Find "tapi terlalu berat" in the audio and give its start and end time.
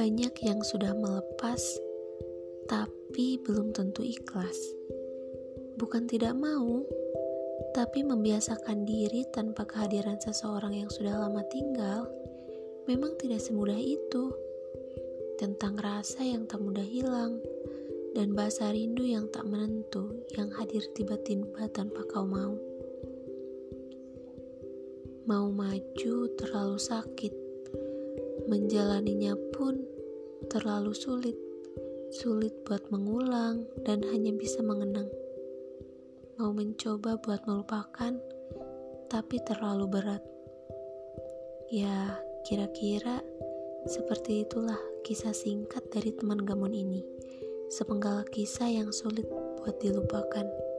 39.06-40.22